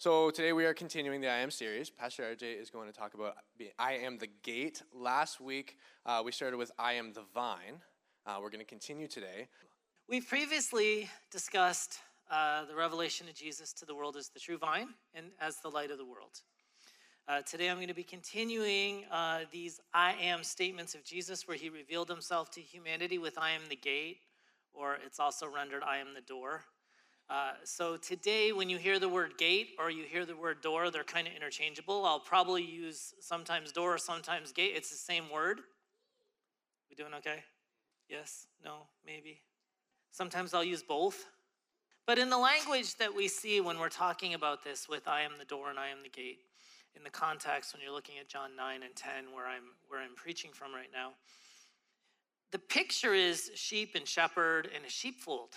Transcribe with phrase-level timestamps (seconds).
[0.00, 1.90] So today we are continuing the I Am series.
[1.90, 3.36] Pastor RJ is going to talk about
[3.78, 4.82] I Am the Gate.
[4.94, 7.82] Last week uh, we started with I Am the Vine.
[8.24, 9.46] Uh, we're going to continue today.
[10.08, 11.98] We've previously discussed
[12.30, 15.68] uh, the revelation of Jesus to the world as the true vine and as the
[15.68, 16.40] light of the world.
[17.28, 21.58] Uh, today I'm going to be continuing uh, these I am statements of Jesus where
[21.58, 24.20] he revealed himself to humanity with I am the gate,
[24.72, 26.62] or it's also rendered I am the door.
[27.30, 30.90] Uh, so today, when you hear the word gate or you hear the word door,
[30.90, 32.04] they're kind of interchangeable.
[32.04, 34.72] I'll probably use sometimes door, sometimes gate.
[34.74, 35.60] It's the same word.
[36.88, 37.44] We doing okay?
[38.08, 38.48] Yes?
[38.64, 38.88] No?
[39.06, 39.42] Maybe?
[40.10, 41.24] Sometimes I'll use both.
[42.04, 45.32] But in the language that we see when we're talking about this with I am
[45.38, 46.40] the door and I am the gate,
[46.96, 50.16] in the context when you're looking at John 9 and 10 where I'm where I'm
[50.16, 51.12] preaching from right now,
[52.50, 55.50] the picture is sheep and shepherd and a sheepfold.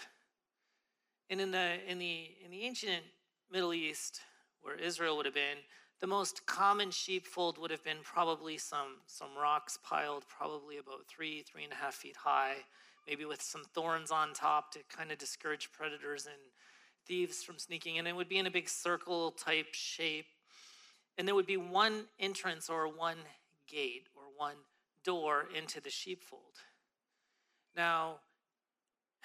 [1.29, 3.03] And in the in the in the ancient
[3.51, 4.21] Middle East,
[4.61, 5.57] where Israel would have been,
[5.99, 11.41] the most common sheepfold would have been probably some some rocks piled, probably about three
[11.41, 12.55] three and a half feet high,
[13.07, 16.35] maybe with some thorns on top to kind of discourage predators and
[17.05, 18.07] thieves from sneaking in.
[18.07, 20.27] It would be in a big circle type shape,
[21.17, 23.17] and there would be one entrance or one
[23.67, 24.55] gate or one
[25.03, 26.59] door into the sheepfold.
[27.75, 28.19] Now,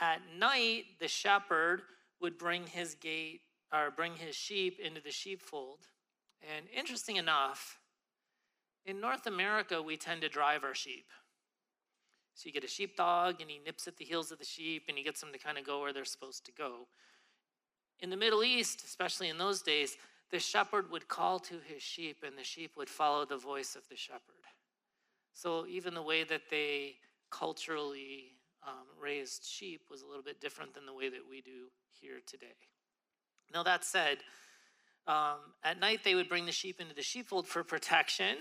[0.00, 1.82] at night, the shepherd
[2.20, 3.40] would bring his gate
[3.72, 5.80] or bring his sheep into the sheepfold.
[6.56, 7.78] And interesting enough,
[8.86, 11.06] in North America, we tend to drive our sheep.
[12.34, 14.96] So you get a sheepdog and he nips at the heels of the sheep and
[14.96, 16.86] he gets them to kind of go where they're supposed to go.
[18.00, 19.96] In the Middle East, especially in those days,
[20.30, 23.88] the shepherd would call to his sheep and the sheep would follow the voice of
[23.88, 24.22] the shepherd.
[25.34, 26.96] So even the way that they
[27.30, 31.68] culturally um, raised sheep was a little bit different than the way that we do
[32.00, 32.56] here today.
[33.52, 34.18] Now, that said,
[35.06, 38.36] um, at night they would bring the sheep into the sheepfold for protection.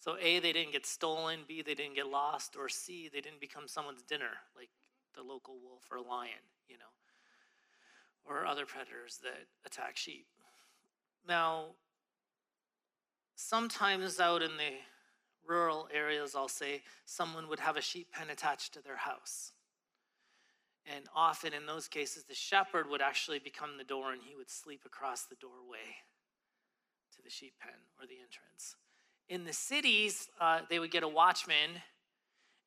[0.00, 3.40] So, A, they didn't get stolen, B, they didn't get lost, or C, they didn't
[3.40, 4.68] become someone's dinner, like
[5.14, 6.84] the local wolf or lion, you know,
[8.24, 10.26] or other predators that attack sheep.
[11.26, 11.68] Now,
[13.34, 14.72] sometimes out in the
[15.48, 19.52] rural areas, I'll say, someone would have a sheep pen attached to their house.
[20.86, 24.50] And often in those cases, the shepherd would actually become the door and he would
[24.50, 25.96] sleep across the doorway
[27.16, 28.76] to the sheep pen or the entrance.
[29.28, 31.80] In the cities, uh, they would get a watchman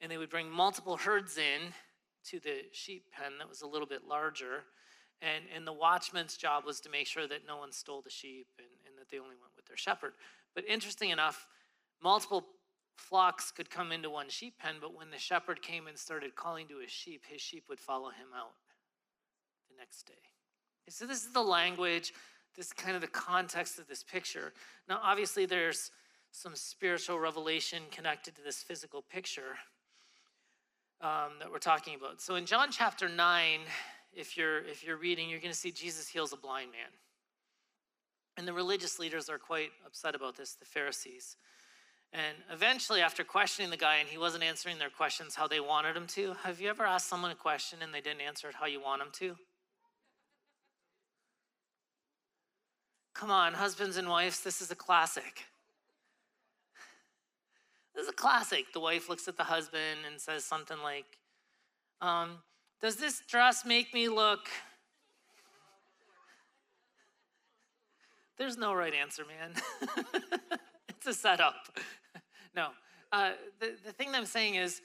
[0.02, 1.74] and they would bring multiple herds in
[2.30, 4.64] to the sheep pen that was a little bit larger.
[5.22, 8.48] And, and the watchman's job was to make sure that no one stole the sheep
[8.58, 10.14] and, and that they only went with their shepherd.
[10.56, 11.48] But interesting enough,
[12.02, 12.46] multiple
[12.98, 16.68] flocks could come into one sheep pen, but when the shepherd came and started calling
[16.68, 18.54] to his sheep, his sheep would follow him out
[19.70, 20.14] the next day.
[20.90, 22.14] So, this is the language,
[22.56, 24.54] this kind of the context of this picture.
[24.88, 25.92] Now, obviously, there's
[26.32, 29.58] some spiritual revelation connected to this physical picture
[31.02, 32.22] um, that we're talking about.
[32.22, 33.60] So, in John chapter 9,
[34.14, 36.90] if you're, if you're reading, you're going to see Jesus heals a blind man.
[38.38, 41.36] And the religious leaders are quite upset about this, the Pharisees.
[42.14, 45.96] And eventually, after questioning the guy and he wasn't answering their questions how they wanted
[45.96, 48.66] him to, have you ever asked someone a question and they didn't answer it how
[48.66, 49.36] you want them to?
[53.14, 55.44] Come on, husbands and wives, this is a classic.
[57.96, 58.72] This is a classic.
[58.74, 61.18] The wife looks at the husband and says something like,
[62.00, 62.38] um,
[62.80, 64.48] Does this dress make me look?
[68.38, 70.60] There's no right answer, man.
[71.08, 71.78] a setup.
[72.56, 72.70] no.
[73.12, 74.82] Uh, the, the thing that I'm saying is,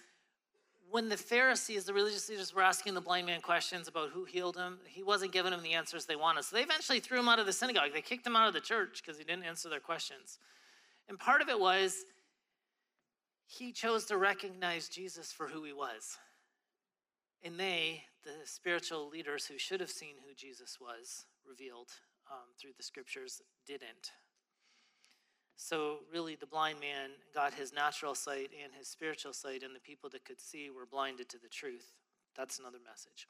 [0.91, 4.57] when the Pharisees, the religious leaders, were asking the blind man questions about who healed
[4.57, 6.45] him, he wasn't giving them the answers they wanted.
[6.45, 7.93] So they eventually threw him out of the synagogue.
[7.95, 10.39] They kicked him out of the church because he didn't answer their questions.
[11.09, 12.05] And part of it was
[13.47, 16.19] he chose to recognize Jesus for who he was.
[17.43, 21.89] And they, the spiritual leaders who should have seen who Jesus was revealed
[22.31, 24.13] um, through the scriptures, didn't.
[25.65, 29.81] So, really, the blind man got his natural sight and his spiritual sight, and the
[29.81, 31.87] people that could see were blinded to the truth.
[32.37, 33.29] That's another message.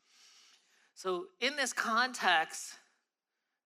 [0.95, 2.73] So, in this context,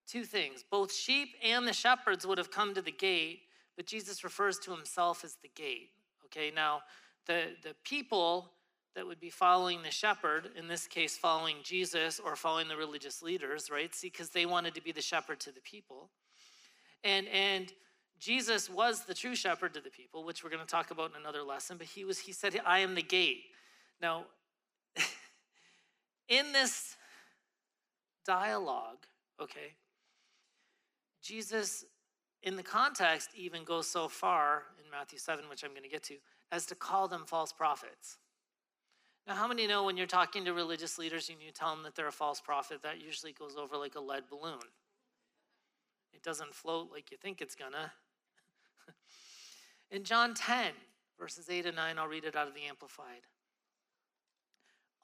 [0.08, 3.42] two things both sheep and the shepherds would have come to the gate,
[3.76, 5.90] but Jesus refers to himself as the gate.
[6.24, 6.80] Okay, now
[7.26, 8.50] the, the people
[8.96, 13.22] that would be following the shepherd, in this case, following Jesus or following the religious
[13.22, 13.94] leaders, right?
[13.94, 16.10] See, because they wanted to be the shepherd to the people.
[17.04, 17.72] And, and
[18.18, 21.20] Jesus was the true shepherd to the people, which we're going to talk about in
[21.20, 23.44] another lesson, but he was he said, I am the gate.
[24.00, 24.24] Now,
[26.28, 26.96] in this
[28.24, 29.06] dialogue,
[29.40, 29.74] okay,
[31.22, 31.84] Jesus,
[32.42, 36.04] in the context, even goes so far in Matthew 7, which I'm going to get
[36.04, 36.16] to,
[36.52, 38.18] as to call them false prophets.
[39.26, 41.96] Now, how many know when you're talking to religious leaders and you tell them that
[41.96, 44.60] they're a false prophet, that usually goes over like a lead balloon?
[46.14, 47.92] It doesn't float like you think it's gonna.
[49.90, 50.72] In John 10,
[51.18, 53.22] verses 8 and 9, I'll read it out of the Amplified.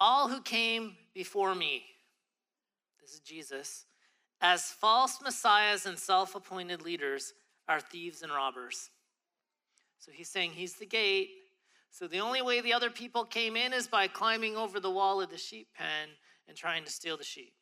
[0.00, 1.84] All who came before me,
[3.00, 3.86] this is Jesus,
[4.40, 7.32] as false messiahs and self appointed leaders
[7.68, 8.90] are thieves and robbers.
[9.98, 11.30] So he's saying he's the gate,
[11.90, 15.20] so the only way the other people came in is by climbing over the wall
[15.20, 16.08] of the sheep pen
[16.48, 17.52] and trying to steal the sheep.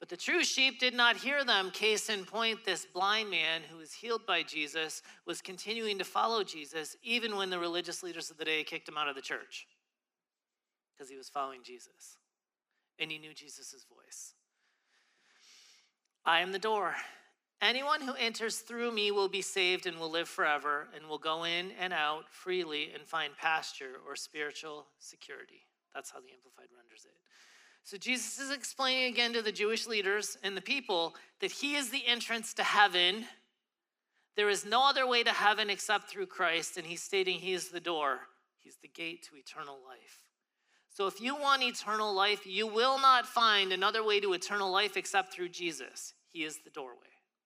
[0.00, 1.70] But the true sheep did not hear them.
[1.70, 6.42] Case in point, this blind man who was healed by Jesus was continuing to follow
[6.42, 9.66] Jesus even when the religious leaders of the day kicked him out of the church
[10.96, 12.16] because he was following Jesus
[12.98, 14.34] and he knew Jesus' voice.
[16.24, 16.94] I am the door.
[17.62, 21.44] Anyone who enters through me will be saved and will live forever and will go
[21.44, 25.66] in and out freely and find pasture or spiritual security.
[25.94, 27.16] That's how the Amplified renders it.
[27.84, 31.90] So Jesus is explaining again to the Jewish leaders and the people that he is
[31.90, 33.24] the entrance to heaven.
[34.36, 37.68] There is no other way to heaven except through Christ, and he's stating he is
[37.68, 38.20] the door,
[38.58, 40.20] he's the gate to eternal life.
[40.92, 44.96] So if you want eternal life, you will not find another way to eternal life
[44.96, 46.14] except through Jesus.
[46.32, 46.96] He is the doorway.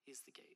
[0.05, 0.54] He's the gate.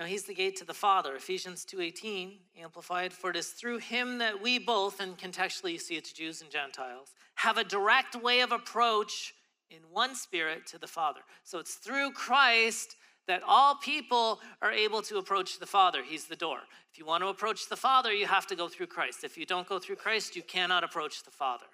[0.00, 1.14] Now he's the gate to the Father.
[1.14, 5.96] Ephesians 2:18 amplified for it is through him that we both and contextually you see
[5.96, 9.34] it's Jews and Gentiles have a direct way of approach
[9.68, 11.20] in one spirit to the Father.
[11.44, 16.02] So it's through Christ that all people are able to approach the Father.
[16.02, 16.60] He's the door.
[16.90, 19.22] If you want to approach the Father, you have to go through Christ.
[19.22, 21.66] If you don't go through Christ, you cannot approach the Father.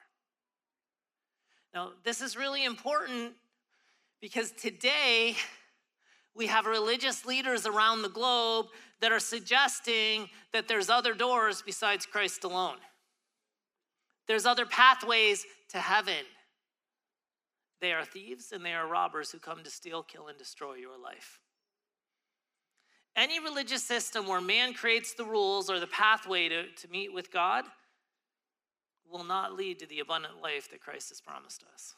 [1.72, 3.36] Now, this is really important
[4.20, 5.36] because today,
[6.36, 8.66] we have religious leaders around the globe
[9.00, 12.76] that are suggesting that there's other doors besides Christ alone.
[14.28, 16.24] There's other pathways to heaven.
[17.80, 20.98] They are thieves and they are robbers who come to steal, kill, and destroy your
[21.02, 21.40] life.
[23.14, 27.32] Any religious system where man creates the rules or the pathway to, to meet with
[27.32, 27.64] God
[29.10, 31.94] will not lead to the abundant life that Christ has promised us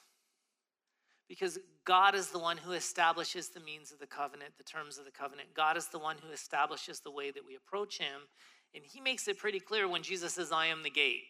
[1.29, 5.05] because God is the one who establishes the means of the covenant, the terms of
[5.05, 5.49] the covenant.
[5.55, 8.23] God is the one who establishes the way that we approach Him.
[8.75, 11.25] And He makes it pretty clear when Jesus says, I am the gate.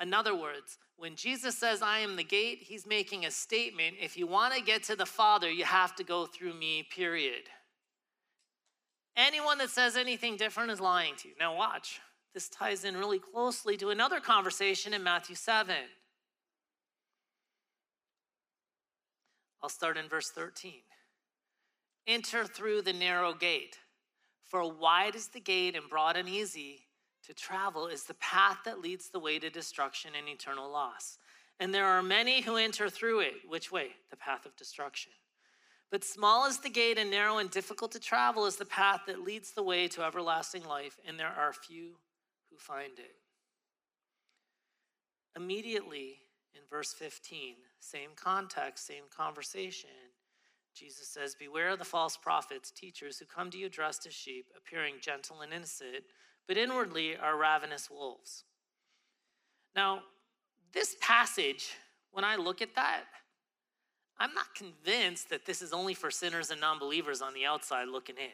[0.00, 3.96] In other words, when Jesus says, I am the gate, He's making a statement.
[4.00, 7.44] If you want to get to the Father, you have to go through me, period.
[9.16, 11.34] Anyone that says anything different is lying to you.
[11.38, 12.00] Now, watch.
[12.34, 15.74] This ties in really closely to another conversation in Matthew 7.
[19.62, 20.72] I'll start in verse 13.
[22.06, 23.78] Enter through the narrow gate,
[24.44, 26.86] for wide is the gate and broad and easy
[27.24, 31.18] to travel is the path that leads the way to destruction and eternal loss.
[31.60, 33.34] And there are many who enter through it.
[33.46, 33.88] Which way?
[34.10, 35.12] The path of destruction.
[35.90, 39.22] But small is the gate and narrow and difficult to travel is the path that
[39.22, 41.96] leads the way to everlasting life, and there are few
[42.50, 43.14] who find it.
[45.36, 46.20] Immediately,
[46.54, 49.90] in verse 15, same context, same conversation.
[50.74, 54.46] Jesus says, Beware of the false prophets, teachers who come to you dressed as sheep,
[54.56, 56.04] appearing gentle and innocent,
[56.46, 58.44] but inwardly are ravenous wolves.
[59.74, 60.02] Now,
[60.72, 61.70] this passage,
[62.12, 63.04] when I look at that,
[64.18, 67.88] I'm not convinced that this is only for sinners and non believers on the outside
[67.88, 68.30] looking in.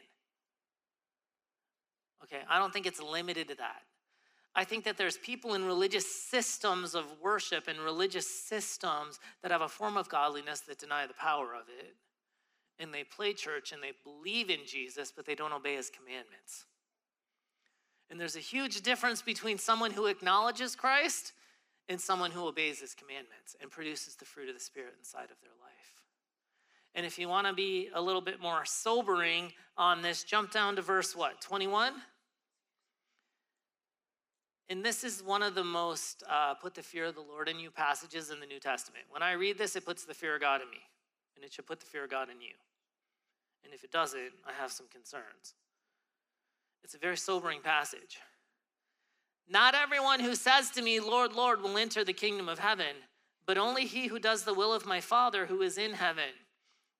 [2.24, 3.82] Okay, I don't think it's limited to that.
[4.56, 9.62] I think that there's people in religious systems of worship and religious systems that have
[9.62, 11.94] a form of godliness that deny the power of it.
[12.78, 16.66] And they play church and they believe in Jesus, but they don't obey his commandments.
[18.10, 21.32] And there's a huge difference between someone who acknowledges Christ
[21.88, 25.40] and someone who obeys his commandments and produces the fruit of the Spirit inside of
[25.42, 26.02] their life.
[26.94, 30.76] And if you want to be a little bit more sobering on this, jump down
[30.76, 31.40] to verse what?
[31.40, 31.92] 21?
[34.70, 37.58] And this is one of the most uh, put the fear of the Lord in
[37.58, 39.04] you passages in the New Testament.
[39.10, 40.78] When I read this, it puts the fear of God in me.
[41.36, 42.54] and it should put the fear of God in you.
[43.64, 45.54] And if it doesn't, I have some concerns.
[46.82, 48.18] It's a very sobering passage.
[49.48, 52.96] Not everyone who says to me, Lord, Lord, will enter the kingdom of heaven,
[53.46, 56.30] but only he who does the will of my Father who is in heaven.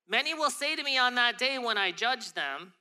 [0.09, 2.75] Many will say to me on that day when I judge them,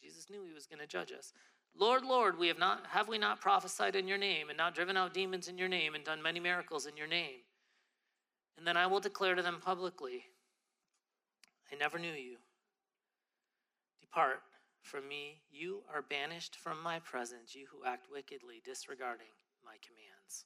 [0.00, 1.32] Jesus knew he was going to judge us.
[1.78, 4.96] Lord, Lord, we have not have we not prophesied in your name and not driven
[4.96, 7.40] out demons in your name and done many miracles in your name?
[8.58, 10.24] And then I will declare to them publicly,
[11.72, 12.36] I never knew you.
[14.00, 14.42] Depart
[14.82, 19.32] from me, you are banished from my presence, you who act wickedly, disregarding
[19.64, 20.44] my commands.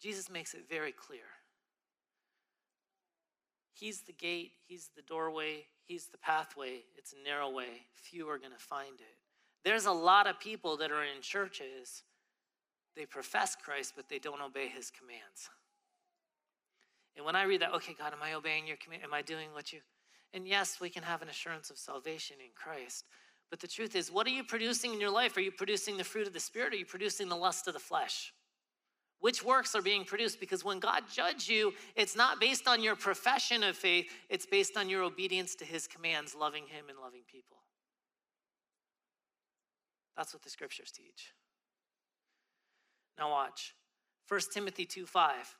[0.00, 1.22] Jesus makes it very clear.
[3.72, 6.82] He's the gate, He's the doorway, He's the pathway.
[6.96, 7.86] It's a narrow way.
[7.94, 9.21] Few are going to find it.
[9.64, 12.02] There's a lot of people that are in churches,
[12.96, 15.48] they profess Christ, but they don't obey His commands.
[17.16, 19.02] And when I read that, okay, God, am I obeying your command?
[19.04, 19.80] Am I doing what you?
[20.34, 23.04] And yes, we can have an assurance of salvation in Christ.
[23.50, 25.36] But the truth is, what are you producing in your life?
[25.36, 26.72] Are you producing the fruit of the Spirit?
[26.72, 28.32] Or are you producing the lust of the flesh?
[29.20, 30.40] Which works are being produced?
[30.40, 34.76] Because when God judges you, it's not based on your profession of faith, it's based
[34.76, 37.58] on your obedience to his commands, loving him and loving people.
[40.16, 41.32] That's what the scriptures teach.
[43.18, 43.74] Now watch.
[44.28, 45.56] 1 Timothy 2 5.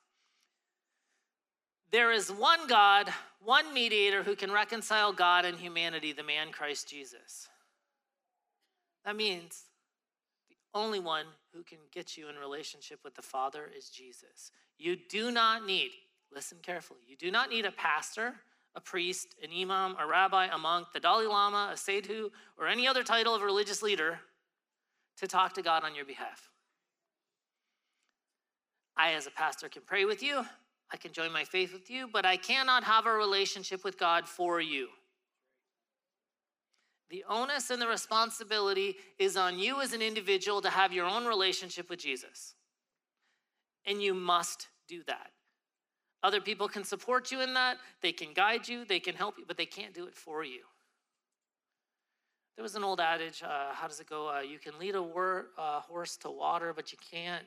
[1.90, 3.12] There is one God,
[3.44, 7.48] one mediator who can reconcile God and humanity, the man Christ Jesus.
[9.04, 9.64] That means
[10.48, 14.52] the only one who can get you in relationship with the Father is Jesus.
[14.78, 15.90] You do not need,
[16.34, 18.36] listen carefully, you do not need a pastor,
[18.74, 22.88] a priest, an imam, a rabbi, a monk, the Dalai Lama, a sadhu, or any
[22.88, 24.18] other title of a religious leader
[25.18, 26.50] to talk to God on your behalf.
[28.96, 30.44] I, as a pastor, can pray with you.
[30.92, 34.28] I can join my faith with you, but I cannot have a relationship with God
[34.28, 34.88] for you.
[37.08, 41.26] The onus and the responsibility is on you as an individual to have your own
[41.26, 42.54] relationship with Jesus.
[43.86, 45.30] And you must do that.
[46.22, 49.44] Other people can support you in that, they can guide you, they can help you,
[49.46, 50.60] but they can't do it for you.
[52.56, 54.28] There was an old adage uh, how does it go?
[54.28, 57.44] Uh, you can lead a wor- uh, horse to water, but you can't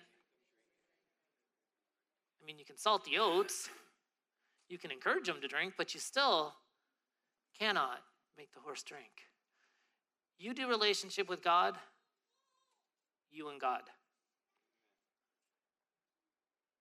[2.45, 3.71] I mean, you can salt the oats,
[4.69, 6.53] you can encourage them to drink, but you still
[7.59, 8.03] cannot
[8.37, 9.09] make the horse drink.
[10.37, 11.75] You do relationship with God,
[13.31, 13.81] you and God.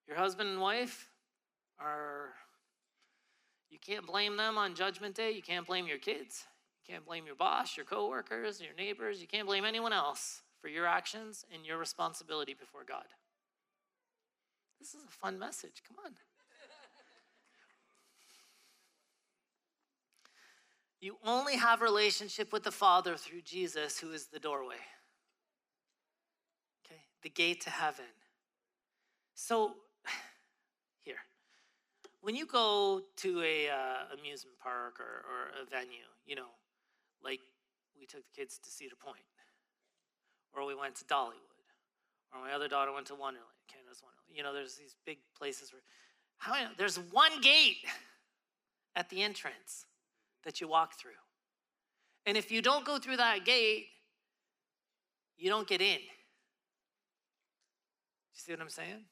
[0.07, 1.09] Your husband and wife
[1.79, 2.33] are,
[3.71, 5.31] you can't blame them on Judgment Day.
[5.31, 6.45] You can't blame your kids.
[6.85, 9.19] You can't blame your boss, your coworkers, your neighbors.
[9.21, 13.05] You can't blame anyone else for your actions and your responsibility before God.
[14.79, 15.81] This is a fun message.
[15.87, 16.11] Come on.
[21.01, 24.75] You only have relationship with the Father through Jesus, who is the doorway.
[26.85, 28.05] Okay, the gate to heaven.
[29.35, 29.75] So,
[31.03, 31.17] here,
[32.21, 36.47] when you go to a uh, amusement park or, or a venue, you know,
[37.25, 37.41] like
[37.99, 39.25] we took the kids to Cedar Point,
[40.53, 41.65] or we went to Dollywood,
[42.31, 45.71] or my other daughter went to Wonderland, Canada's Wonderland you know, there's these big places
[45.71, 45.81] where,
[46.37, 47.77] how there's one gate
[48.95, 49.85] at the entrance
[50.43, 51.11] that you walk through.
[52.25, 53.85] And if you don't go through that gate,
[55.37, 55.99] you don't get in.
[58.33, 59.05] You see what I'm saying?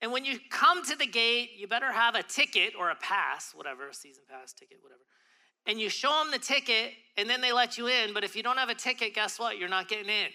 [0.00, 3.52] And when you come to the gate, you better have a ticket or a pass,
[3.54, 5.02] whatever, season pass, ticket, whatever.
[5.66, 8.12] And you show them the ticket, and then they let you in.
[8.12, 9.58] But if you don't have a ticket, guess what?
[9.58, 10.28] You're not getting in.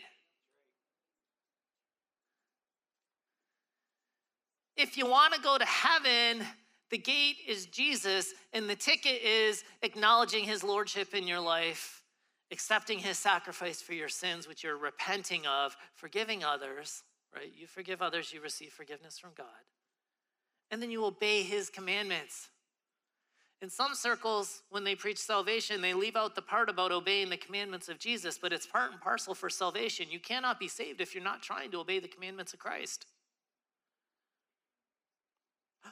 [4.78, 6.46] If you want to go to heaven,
[6.92, 12.04] the gate is Jesus, and the ticket is acknowledging his lordship in your life,
[12.52, 17.04] accepting his sacrifice for your sins, which you're repenting of, forgiving others,
[17.36, 17.52] right?
[17.58, 19.48] You forgive others, you receive forgiveness from God.
[20.70, 22.50] And then you obey his commandments.
[23.62, 27.38] In some circles, when they preach salvation, they leave out the part about obeying the
[27.38, 30.08] commandments of Jesus, but it's part and parcel for salvation.
[30.12, 33.08] You cannot be saved if you're not trying to obey the commandments of Christ.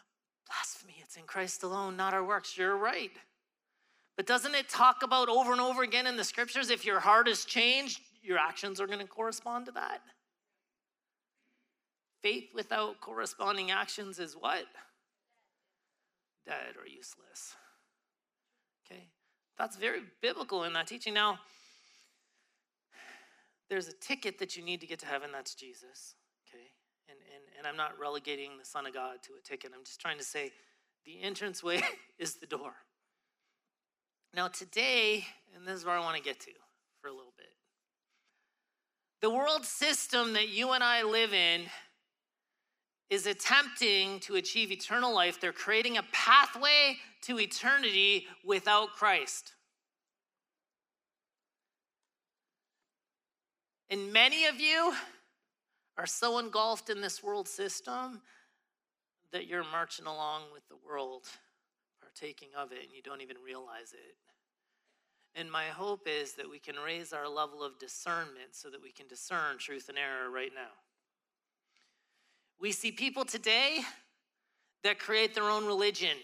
[0.48, 2.56] Blasphemy, it's in Christ alone, not our works.
[2.56, 3.12] You're right.
[4.16, 7.28] But doesn't it talk about over and over again in the scriptures if your heart
[7.28, 10.02] is changed, your actions are going to correspond to that?
[12.22, 14.66] Faith without corresponding actions is what?
[16.46, 17.56] Dead or useless.
[18.86, 19.10] Okay?
[19.58, 21.14] That's very biblical in that teaching.
[21.14, 21.40] Now,
[23.70, 26.16] there's a ticket that you need to get to heaven, that's Jesus
[26.48, 26.66] Okay?
[27.10, 29.72] and and, and I'm not relegating the Son of God to a ticket.
[29.76, 30.52] I'm just trying to say
[31.06, 31.82] The entrance way
[32.20, 32.74] is the door.
[34.34, 35.26] Now, today,
[35.56, 36.52] and this is where I want to get to
[37.00, 37.48] for a little bit.
[39.22, 41.62] The world system that you and I live in
[43.10, 45.40] is attempting to achieve eternal life.
[45.40, 49.54] They're creating a pathway to eternity without Christ.
[53.90, 54.94] And many of you
[55.98, 58.22] are so engulfed in this world system
[59.32, 61.28] that you're marching along with the world,
[62.02, 64.16] partaking of it, and you don't even realize it.
[65.36, 68.92] And my hope is that we can raise our level of discernment so that we
[68.92, 70.72] can discern truth and error right now.
[72.60, 73.82] We see people today
[74.84, 76.18] that create their own religion.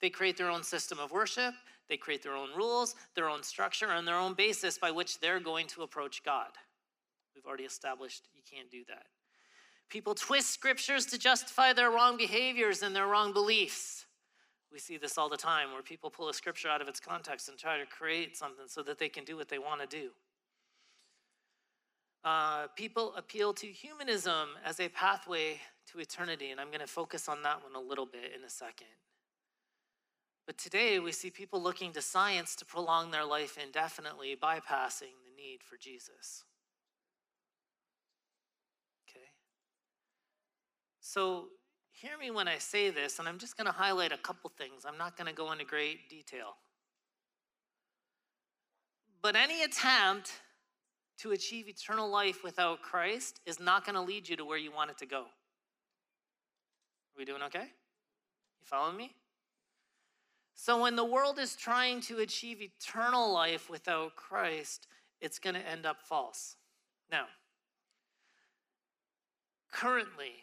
[0.00, 1.54] They create their own system of worship,
[1.88, 5.40] they create their own rules, their own structure, and their own basis by which they're
[5.40, 6.48] going to approach God.
[7.34, 9.06] We've already established you can't do that.
[9.88, 14.06] People twist scriptures to justify their wrong behaviors and their wrong beliefs.
[14.72, 17.48] We see this all the time where people pull a scripture out of its context
[17.48, 20.10] and try to create something so that they can do what they want to do.
[22.24, 25.60] Uh, people appeal to humanism as a pathway
[25.90, 28.50] to eternity, and I'm going to focus on that one a little bit in a
[28.50, 28.86] second.
[30.46, 35.36] But today we see people looking to science to prolong their life indefinitely, bypassing the
[35.36, 36.44] need for Jesus.
[39.08, 39.26] Okay?
[41.00, 41.46] So
[41.90, 44.84] hear me when I say this, and I'm just going to highlight a couple things.
[44.86, 46.56] I'm not going to go into great detail.
[49.22, 50.32] But any attempt
[51.22, 54.72] to achieve eternal life without Christ is not going to lead you to where you
[54.72, 55.20] want it to go.
[55.20, 57.60] Are we doing okay?
[57.60, 59.14] You following me?
[60.54, 64.88] So, when the world is trying to achieve eternal life without Christ,
[65.20, 66.56] it's going to end up false.
[67.10, 67.24] Now,
[69.72, 70.34] currently,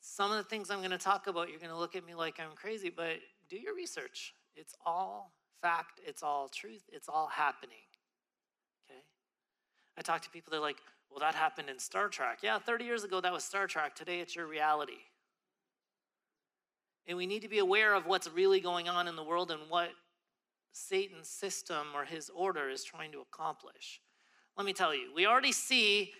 [0.00, 2.14] some of the things I'm going to talk about, you're going to look at me
[2.14, 3.16] like I'm crazy, but
[3.50, 4.34] do your research.
[4.54, 7.86] It's all fact, it's all truth, it's all happening.
[8.90, 9.00] Okay?
[9.96, 10.78] I talk to people, they're like,
[11.10, 12.38] well, that happened in Star Trek.
[12.42, 13.94] Yeah, 30 years ago, that was Star Trek.
[13.94, 15.00] Today, it's your reality.
[17.06, 19.60] And we need to be aware of what's really going on in the world and
[19.68, 19.90] what
[20.72, 24.00] Satan's system or his order is trying to accomplish.
[24.56, 26.12] Let me tell you, we already see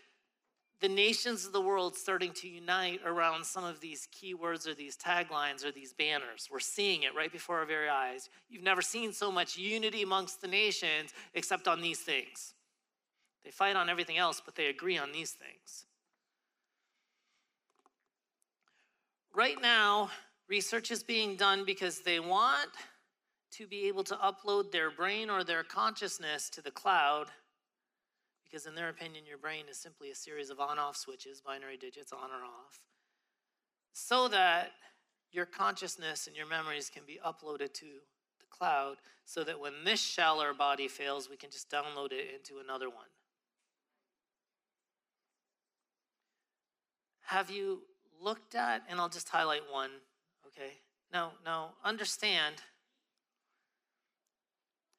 [0.83, 4.97] the nations of the world starting to unite around some of these keywords or these
[4.97, 6.49] taglines or these banners.
[6.51, 8.29] We're seeing it right before our very eyes.
[8.51, 12.55] You've never seen so much unity amongst the nations except on these things.
[13.45, 15.87] They fight on everything else, but they agree on these things.
[19.33, 20.11] Right now,
[20.49, 22.71] research is being done because they want
[23.53, 27.29] to be able to upload their brain or their consciousness to the cloud
[28.53, 31.79] because, in their opinion, your brain is simply a series of on off switches, binary
[31.79, 32.81] digits on or off,
[33.95, 34.73] so that
[35.31, 37.87] your consciousness and your memories can be uploaded to
[38.38, 42.61] the cloud so that when this shallower body fails, we can just download it into
[42.62, 43.07] another one.
[47.23, 47.81] Have you
[48.21, 49.91] looked at, and I'll just highlight one,
[50.47, 50.73] okay?
[51.11, 52.57] Now, now understand,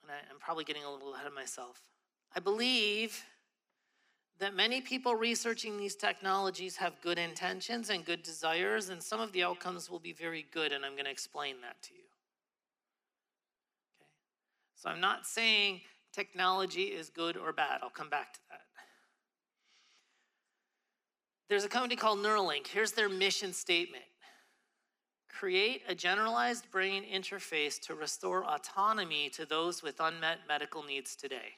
[0.01, 1.83] and I, I'm probably getting a little ahead of myself.
[2.35, 3.23] I believe
[4.39, 9.31] that many people researching these technologies have good intentions and good desires, and some of
[9.31, 12.01] the outcomes will be very good, and I'm going to explain that to you.
[14.01, 14.09] Okay?
[14.75, 17.79] So I'm not saying technology is good or bad.
[17.81, 18.61] I'll come back to that.
[21.49, 22.67] There's a company called Neuralink.
[22.67, 24.05] Here's their mission statement
[25.29, 31.57] create a generalized brain interface to restore autonomy to those with unmet medical needs today.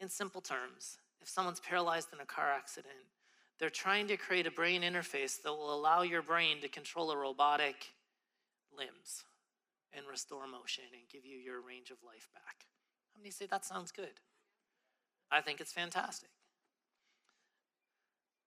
[0.00, 2.94] In simple terms, if someone's paralyzed in a car accident,
[3.58, 7.16] they're trying to create a brain interface that will allow your brain to control a
[7.16, 7.92] robotic
[8.76, 9.24] limbs
[9.92, 12.64] and restore motion and give you your range of life back.
[13.14, 14.20] How many say that sounds good?
[15.30, 16.30] I think it's fantastic.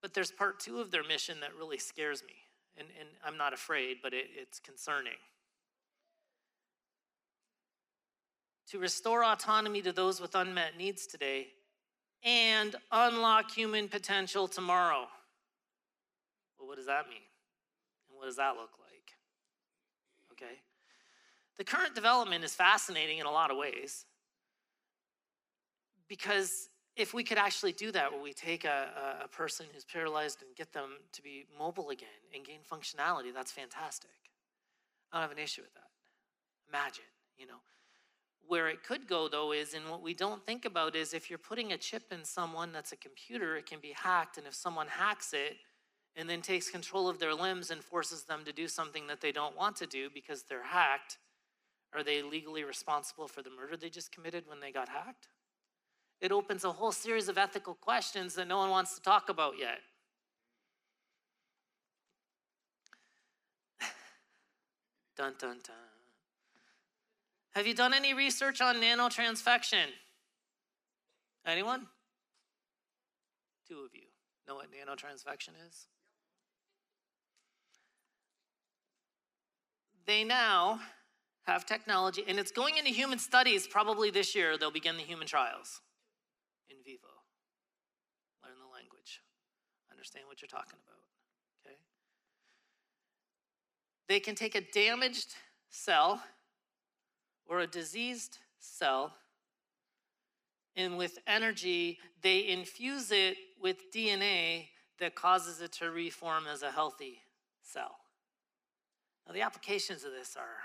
[0.02, 2.34] But there's part two of their mission that really scares me.
[2.76, 5.12] And, and I'm not afraid, but it, it's concerning.
[8.70, 11.48] To restore autonomy to those with unmet needs today
[12.24, 15.06] and unlock human potential tomorrow.
[16.58, 17.18] Well, what does that mean?
[18.08, 19.12] And what does that look like?
[20.32, 20.60] Okay.
[21.58, 24.06] The current development is fascinating in a lot of ways
[26.08, 30.42] because if we could actually do that, where we take a, a person who's paralyzed
[30.42, 34.10] and get them to be mobile again and gain functionality, that's fantastic.
[35.12, 35.90] I don't have an issue with that.
[36.68, 37.04] Imagine,
[37.36, 37.60] you know,
[38.48, 41.38] where it could go, though, is, and what we don't think about is if you're
[41.38, 44.86] putting a chip in someone that's a computer, it can be hacked, and if someone
[44.88, 45.56] hacks it,
[46.16, 49.32] and then takes control of their limbs and forces them to do something that they
[49.32, 51.18] don't want to do because they're hacked,
[51.92, 55.28] are they legally responsible for the murder they just committed when they got hacked?
[56.20, 59.54] It opens a whole series of ethical questions that no one wants to talk about
[59.58, 59.80] yet.
[65.16, 65.93] dun dun dun.
[67.54, 69.86] Have you done any research on nanotransfection?
[71.46, 71.86] Anyone?
[73.68, 74.04] Two of you
[74.46, 75.86] know what nanotransfection is?
[80.06, 80.80] They now
[81.46, 84.58] have technology, and it's going into human studies probably this year.
[84.58, 85.80] They'll begin the human trials
[86.68, 87.08] in vivo.
[88.42, 89.22] Learn the language,
[89.90, 91.66] understand what you're talking about.
[91.66, 91.76] Okay?
[94.08, 95.34] They can take a damaged
[95.70, 96.22] cell
[97.46, 99.14] or a diseased cell,
[100.76, 106.70] and with energy, they infuse it with DNA that causes it to reform as a
[106.70, 107.20] healthy
[107.62, 107.96] cell.
[109.26, 110.62] Now, the applications of this are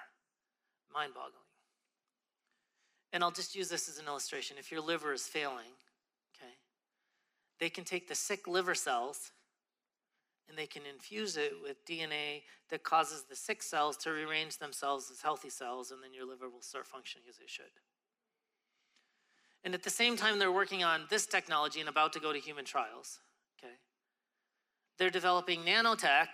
[0.94, 1.34] mind boggling.
[3.14, 4.58] And I'll just use this as an illustration.
[4.60, 5.72] If your liver is failing,
[6.36, 6.54] okay,
[7.60, 9.32] they can take the sick liver cells
[10.50, 15.10] and they can infuse it with DNA that causes the sick cells to rearrange themselves
[15.12, 17.66] as healthy cells, and then your liver will start functioning as it should.
[19.64, 22.40] And at the same time, they're working on this technology and about to go to
[22.40, 23.20] human trials.
[23.60, 23.74] Okay,
[24.98, 26.28] they're developing nanotech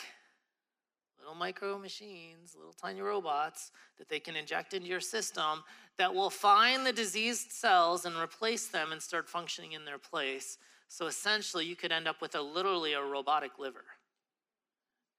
[1.26, 5.64] little micro machines, little tiny robots that they can inject into your system
[5.98, 10.60] that will find the diseased cells and replace them and start functioning in their place.
[10.88, 13.86] So essentially, you could end up with a literally a robotic liver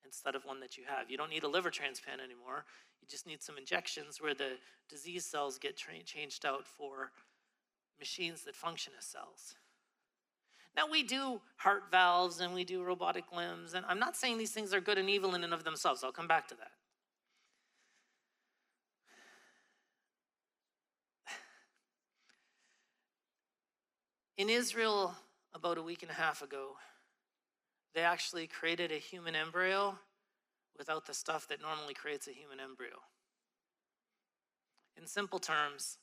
[0.06, 1.10] instead of one that you have.
[1.10, 2.64] You don't need a liver transplant anymore.
[3.02, 4.52] You just need some injections where the
[4.88, 7.10] disease cells get tra- changed out for
[7.98, 9.56] machines that function as cells.
[10.76, 14.52] Now, we do heart valves and we do robotic limbs, and I'm not saying these
[14.52, 16.04] things are good and evil in and of themselves.
[16.04, 16.72] I'll come back to that.
[24.36, 25.14] In Israel,
[25.54, 26.76] about a week and a half ago,
[27.96, 29.98] they actually created a human embryo
[30.76, 32.92] without the stuff that normally creates a human embryo.
[34.98, 35.96] In simple terms,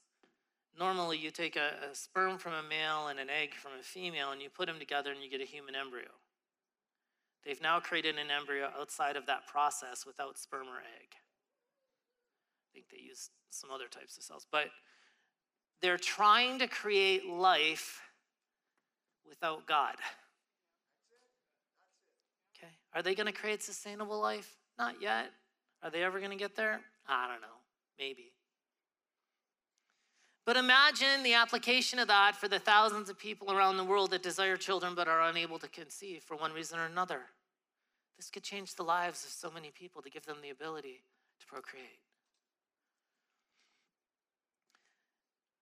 [0.77, 4.31] normally you take a, a, sperm from a male and an egg from a female
[4.31, 6.09] and you put them together and you get a human embryo.
[7.45, 11.09] They've now created an embryo outside of that process without sperm or egg.
[11.13, 14.69] I think they use some other types of cells, but
[15.79, 18.01] they're trying to create life
[19.29, 19.93] without God.
[22.95, 24.55] Are they going to create sustainable life?
[24.77, 25.31] Not yet.
[25.81, 26.81] Are they ever going to get there?
[27.07, 27.47] I don't know.
[27.99, 28.31] Maybe.
[30.45, 34.23] But imagine the application of that for the thousands of people around the world that
[34.23, 37.21] desire children but are unable to conceive for one reason or another.
[38.17, 41.03] This could change the lives of so many people to give them the ability
[41.39, 41.99] to procreate.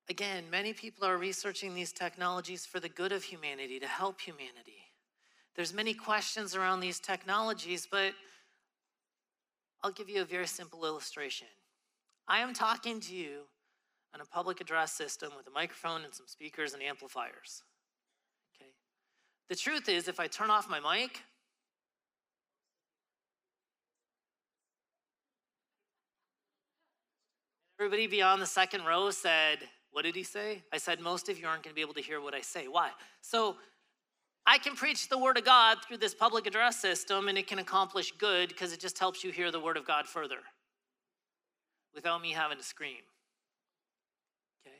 [0.10, 4.91] Again, many people are researching these technologies for the good of humanity, to help humanity.
[5.56, 8.14] There's many questions around these technologies, but
[9.84, 11.48] I'll give you a very simple illustration.
[12.28, 13.42] I am talking to you
[14.14, 17.64] on a public address system with a microphone and some speakers and amplifiers.
[18.56, 18.72] Okay.
[19.50, 21.22] The truth is, if I turn off my mic,
[27.80, 29.60] everybody beyond the second row said,
[29.92, 30.64] What did he say?
[30.72, 32.68] I said, Most of you aren't going to be able to hear what I say.
[32.68, 32.92] Why?
[33.22, 33.56] So
[34.46, 37.60] I can preach the word of God through this public address system and it can
[37.60, 40.40] accomplish good because it just helps you hear the word of God further
[41.94, 43.04] without me having to scream.
[44.66, 44.76] Okay?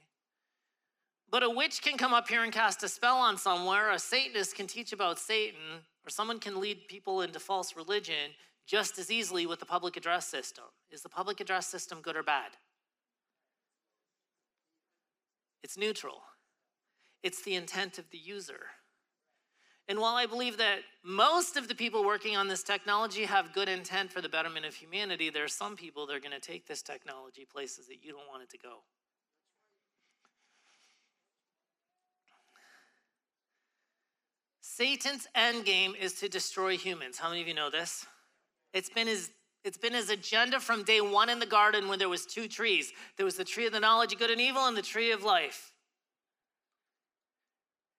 [1.30, 4.56] But a witch can come up here and cast a spell on somewhere, a Satanist
[4.56, 8.32] can teach about Satan, or someone can lead people into false religion
[8.66, 10.66] just as easily with the public address system.
[10.90, 12.52] Is the public address system good or bad?
[15.64, 16.24] It's neutral,
[17.22, 18.62] it's the intent of the user.
[19.90, 23.68] And while I believe that most of the people working on this technology have good
[23.68, 26.68] intent for the betterment of humanity, there are some people that are going to take
[26.68, 28.80] this technology places that you don't want it to go.
[34.62, 37.18] Satan's end game is to destroy humans.
[37.18, 38.06] How many of you know this?
[38.74, 39.30] It's been his
[39.64, 42.92] it's been his agenda from day one in the garden when there was two trees.
[43.18, 45.24] There was the tree of the knowledge of good and evil and the tree of
[45.24, 45.72] life.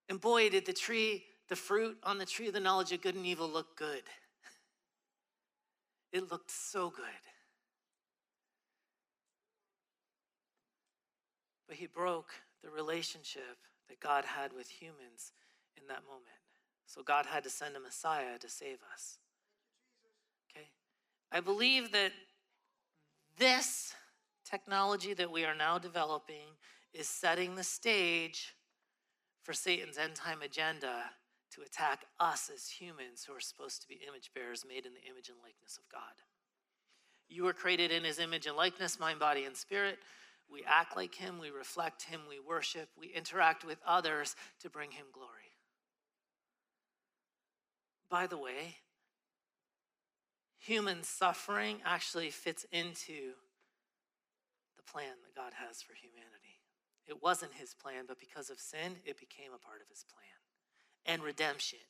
[0.08, 3.14] And boy, did the tree, the fruit on the tree of the knowledge of good
[3.14, 4.02] and evil look good.
[6.12, 7.04] It looked so good.
[11.66, 13.56] But he broke the relationship
[13.88, 15.32] that God had with humans
[15.76, 16.26] in that moment.
[16.86, 19.18] So God had to send a Messiah to save us.
[20.50, 20.68] Okay?
[21.30, 22.12] I believe that
[23.38, 23.94] this
[24.44, 26.56] technology that we are now developing
[26.92, 28.54] is setting the stage
[29.42, 31.04] for Satan's end time agenda
[31.54, 35.10] to attack us as humans who are supposed to be image bearers made in the
[35.10, 36.16] image and likeness of God.
[37.28, 39.98] You were created in his image and likeness, mind, body, and spirit.
[40.50, 44.90] We act like him, we reflect him, we worship, we interact with others to bring
[44.90, 45.28] him glory.
[48.10, 48.76] By the way,
[50.58, 53.32] human suffering actually fits into
[54.76, 56.60] the plan that God has for humanity.
[57.06, 60.41] It wasn't his plan, but because of sin, it became a part of his plan.
[61.04, 61.80] And redemption,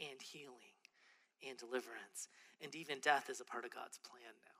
[0.00, 0.78] and healing,
[1.46, 2.28] and deliverance,
[2.62, 4.58] and even death is a part of God's plan now.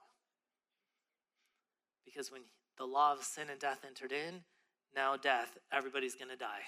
[2.05, 2.41] Because when
[2.77, 4.41] the law of sin and death entered in,
[4.95, 6.65] now death, everybody's going to die.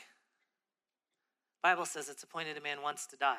[1.62, 3.36] Bible says it's appointed a man once to die.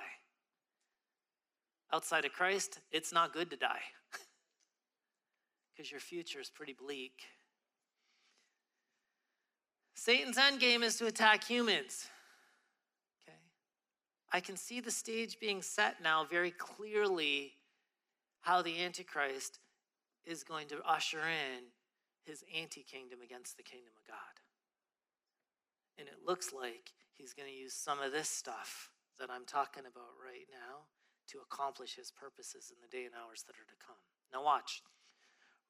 [1.93, 3.83] Outside of Christ, it's not good to die.
[5.75, 7.23] Because your future is pretty bleak.
[9.95, 12.09] Satan's end game is to attack humans.
[14.33, 17.53] I can see the stage being set now very clearly
[18.41, 19.59] how the Antichrist
[20.25, 21.65] is going to usher in
[22.25, 24.17] his anti kingdom against the kingdom of God.
[25.99, 29.83] And it looks like he's going to use some of this stuff that I'm talking
[29.83, 30.87] about right now
[31.29, 33.97] to accomplish his purposes in the day and hours that are to come.
[34.33, 34.83] Now, watch.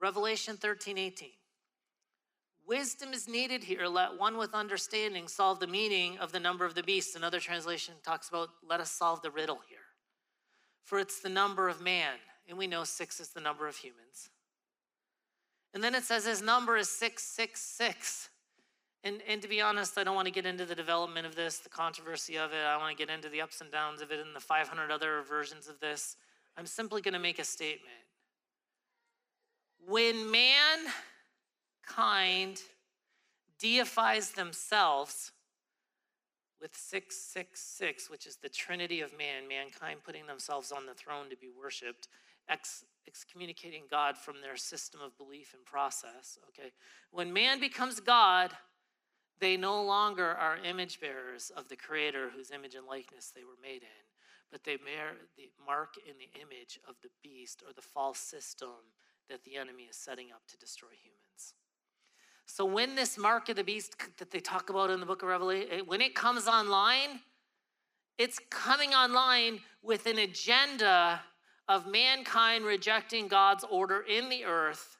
[0.00, 1.30] Revelation 13 18.
[2.66, 3.86] Wisdom is needed here.
[3.86, 7.16] Let one with understanding solve the meaning of the number of the beast.
[7.16, 9.78] Another translation talks about let us solve the riddle here.
[10.84, 12.14] For it's the number of man,
[12.48, 14.30] and we know six is the number of humans.
[15.74, 18.28] And then it says his number is 666.
[19.04, 21.58] And, and to be honest, I don't want to get into the development of this,
[21.58, 22.64] the controversy of it.
[22.64, 25.22] I want to get into the ups and downs of it and the 500 other
[25.28, 26.16] versions of this.
[26.56, 27.94] I'm simply going to make a statement.
[29.88, 30.30] When
[31.82, 32.60] mankind
[33.58, 35.32] deifies themselves
[36.60, 41.36] with 666, which is the trinity of man, mankind putting themselves on the throne to
[41.36, 42.08] be worshiped,
[42.48, 46.38] ex- excommunicating God from their system of belief and process.
[46.48, 46.70] Okay?
[47.10, 48.52] When man becomes God,
[49.40, 53.58] they no longer are image bearers of the Creator whose image and likeness they were
[53.60, 54.04] made in,
[54.52, 58.86] but they bear the mark in the image of the beast or the false system
[59.28, 61.21] that the enemy is setting up to destroy humans.
[62.52, 65.28] So when this mark of the beast that they talk about in the book of
[65.30, 67.20] Revelation, when it comes online,
[68.18, 71.22] it's coming online with an agenda
[71.66, 74.98] of mankind rejecting God's order in the earth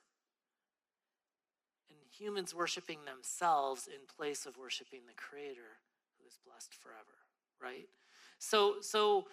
[1.90, 5.76] and humans worshiping themselves in place of worshiping the creator
[6.18, 7.18] who is blessed forever,
[7.62, 7.86] right?
[8.38, 9.26] So so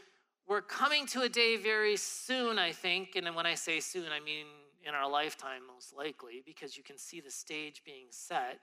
[0.46, 4.20] we're coming to a day very soon, I think, and when I say soon, I
[4.20, 4.48] mean
[4.84, 8.60] in our lifetime most likely because you can see the stage being set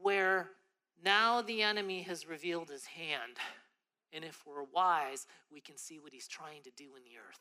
[0.00, 0.50] where
[1.04, 3.38] now the enemy has revealed his hand
[4.12, 7.40] and if we're wise, we can see what he's trying to do in the earth.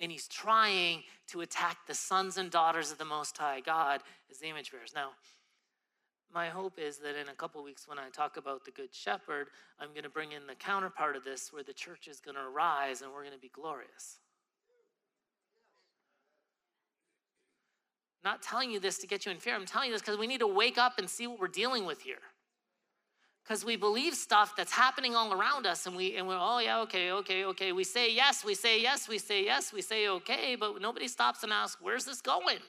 [0.00, 4.38] And he's trying to attack the sons and daughters of the Most High God as
[4.38, 4.92] the image bearers.
[4.94, 5.10] Now,
[6.32, 9.48] my hope is that in a couple weeks, when I talk about the Good Shepherd,
[9.78, 12.42] I'm going to bring in the counterpart of this where the church is going to
[12.42, 14.18] arise and we're going to be glorious.
[18.24, 19.54] I'm not telling you this to get you in fear.
[19.54, 21.84] I'm telling you this because we need to wake up and see what we're dealing
[21.84, 22.22] with here.
[23.42, 26.80] Because we believe stuff that's happening all around us and we and we're oh yeah
[26.80, 27.72] okay okay okay.
[27.72, 31.42] We say yes we say yes we say yes we say okay but nobody stops
[31.42, 32.60] and asks where's this going?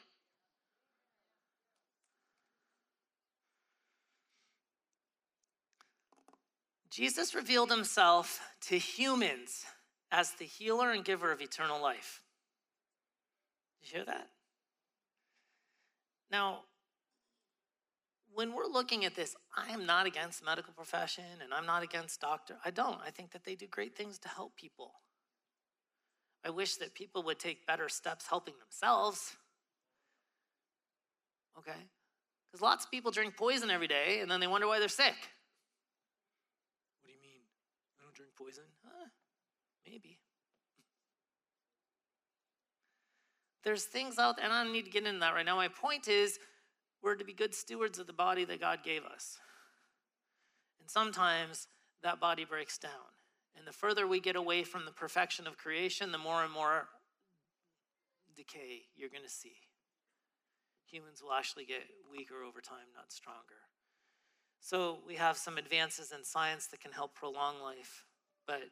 [6.89, 9.63] Jesus revealed himself to humans
[10.11, 12.21] as the healer and giver of eternal life.
[13.81, 14.27] Did you hear that
[16.31, 16.61] now
[18.35, 22.19] when we're looking at this, I am not against medical profession and I'm not against
[22.19, 22.57] doctor.
[22.65, 22.99] I don't.
[23.05, 24.91] I think that they do great things to help people.
[26.45, 29.38] I wish that people would take better steps helping themselves.
[31.57, 31.71] Okay?
[32.51, 35.15] Because lots of people drink poison every day and then they wonder why they're sick.
[37.01, 37.41] What do you mean?
[37.97, 38.65] I don't drink poison?
[38.83, 39.07] Huh,
[39.88, 40.19] maybe.
[43.65, 45.56] There's things out there, and I don't need to get into that right now.
[45.56, 46.39] My point is,
[47.01, 49.39] we're to be good stewards of the body that God gave us.
[50.80, 51.67] And sometimes
[52.04, 52.91] that body breaks down.
[53.58, 56.88] And the further we get away from the perfection of creation, the more and more
[58.36, 59.56] decay you're going to see.
[60.91, 63.65] Humans will actually get weaker over time, not stronger.
[64.60, 68.04] So we have some advances in science that can help prolong life,
[68.45, 68.63] but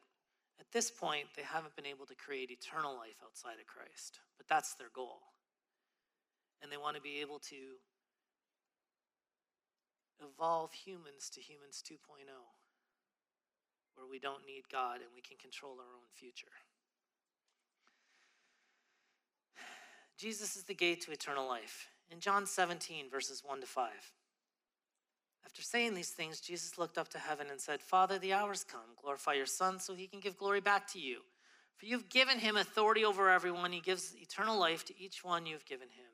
[0.60, 4.48] At this point, they haven't been able to create eternal life outside of Christ, but
[4.48, 5.20] that's their goal.
[6.62, 7.78] And they want to be able to
[10.22, 11.98] evolve humans to humans 2.0,
[13.96, 16.54] where we don't need God and we can control our own future.
[20.18, 21.89] Jesus is the gate to eternal life.
[22.12, 23.89] In John 17, verses 1 to 5.
[25.46, 28.96] After saying these things, Jesus looked up to heaven and said, Father, the hour's come.
[29.02, 31.20] Glorify your Son so he can give glory back to you.
[31.78, 33.72] For you've given him authority over everyone.
[33.72, 36.06] He gives eternal life to each one you've given him.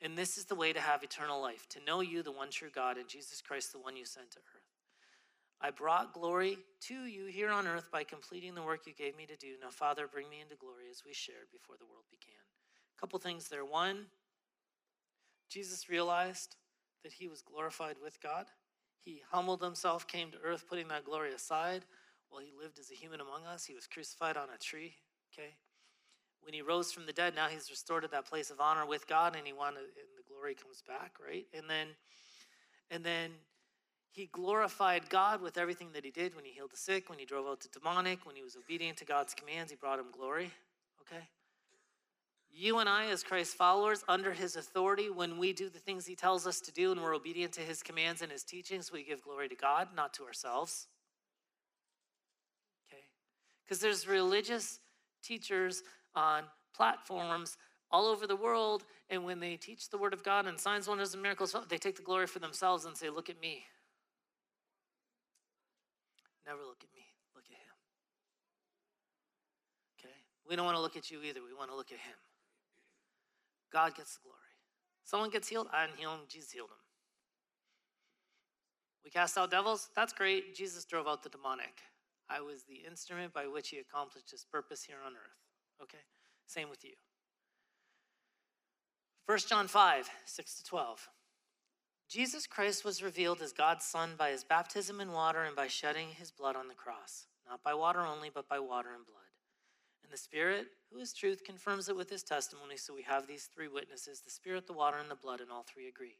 [0.00, 2.70] And this is the way to have eternal life to know you, the one true
[2.72, 4.62] God, and Jesus Christ, the one you sent to earth.
[5.60, 9.26] I brought glory to you here on earth by completing the work you gave me
[9.26, 9.54] to do.
[9.60, 12.38] Now, Father, bring me into glory as we shared before the world began.
[12.96, 13.64] A couple things there.
[13.64, 14.06] One,
[15.50, 16.54] Jesus realized
[17.02, 18.46] that he was glorified with God.
[19.04, 21.84] He humbled himself, came to earth, putting that glory aside
[22.28, 23.64] while he lived as a human among us.
[23.64, 24.94] He was crucified on a tree,
[25.32, 25.54] okay?
[26.42, 29.06] When he rose from the dead, now he's restored to that place of honor with
[29.06, 31.46] God and he wanted and the glory comes back, right?
[31.54, 31.88] And then
[32.90, 33.30] and then
[34.10, 37.24] he glorified God with everything that he did when he healed the sick, when he
[37.24, 40.50] drove out the demonic, when he was obedient to God's commands, he brought him glory,
[41.02, 41.24] okay?
[42.52, 46.16] You and I, as Christ's followers, under his authority, when we do the things he
[46.16, 49.22] tells us to do and we're obedient to his commands and his teachings, we give
[49.22, 50.88] glory to God, not to ourselves.
[52.88, 53.02] Okay?
[53.64, 54.80] Because there's religious
[55.22, 55.82] teachers
[56.16, 57.56] on platforms
[57.90, 61.14] all over the world, and when they teach the word of God and signs, wonders,
[61.14, 63.64] and miracles, oh, they take the glory for themselves and say, Look at me.
[66.46, 67.76] Never look at me, look at him.
[69.98, 70.14] Okay?
[70.48, 72.16] We don't want to look at you either, we want to look at him.
[73.72, 74.38] God gets the glory.
[75.04, 76.76] Someone gets healed, I didn't heal him, Jesus healed him.
[79.04, 80.54] We cast out devils, that's great.
[80.54, 81.80] Jesus drove out the demonic.
[82.28, 85.82] I was the instrument by which he accomplished his purpose here on earth.
[85.82, 86.04] Okay?
[86.46, 86.92] Same with you.
[89.26, 91.08] 1 John 5, 6 to 12.
[92.08, 96.08] Jesus Christ was revealed as God's Son by his baptism in water and by shedding
[96.08, 99.27] his blood on the cross, not by water only, but by water and blood.
[100.08, 102.78] And the Spirit, who is truth, confirms it with his testimony.
[102.78, 105.64] So we have these three witnesses the Spirit, the water, and the blood, and all
[105.64, 106.16] three agree.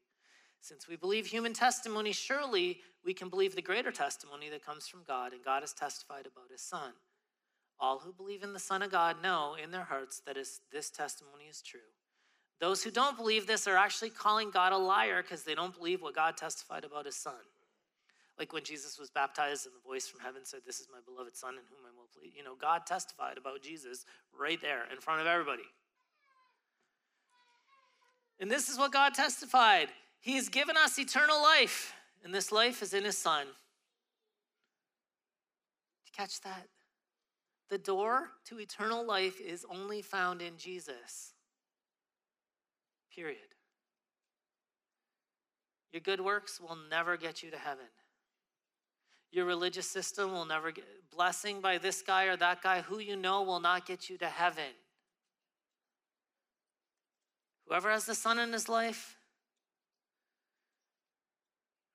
[0.60, 5.04] Since we believe human testimony, surely we can believe the greater testimony that comes from
[5.08, 6.92] God, and God has testified about his Son.
[7.80, 10.36] All who believe in the Son of God know in their hearts that
[10.70, 11.80] this testimony is true.
[12.60, 16.02] Those who don't believe this are actually calling God a liar because they don't believe
[16.02, 17.40] what God testified about his Son.
[18.38, 21.36] Like when Jesus was baptized and the voice from heaven said, This is my beloved
[21.36, 22.34] Son in whom I will please.
[22.36, 24.04] You know, God testified about Jesus
[24.38, 25.64] right there in front of everybody.
[28.40, 29.88] And this is what God testified
[30.20, 33.46] He has given us eternal life, and this life is in His Son.
[33.46, 33.52] Did
[36.06, 36.68] you catch that?
[37.70, 41.34] The door to eternal life is only found in Jesus.
[43.12, 43.38] Period.
[45.92, 47.86] Your good works will never get you to heaven.
[49.30, 53.16] Your religious system will never get blessing by this guy or that guy who you
[53.16, 54.72] know will not get you to heaven.
[57.66, 59.16] Whoever has the Son in his life,